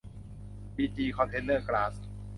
[0.75, 1.93] บีจี คอนเทนเนอร์ กล๊าส